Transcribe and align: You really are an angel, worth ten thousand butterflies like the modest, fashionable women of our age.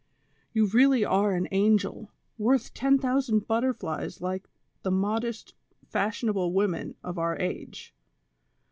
You 0.51 0.65
really 0.65 1.05
are 1.05 1.35
an 1.35 1.47
angel, 1.51 2.09
worth 2.39 2.73
ten 2.73 2.97
thousand 2.97 3.47
butterflies 3.47 4.19
like 4.19 4.49
the 4.81 4.89
modest, 4.89 5.53
fashionable 5.85 6.53
women 6.53 6.95
of 7.03 7.19
our 7.19 7.37
age. 7.37 7.93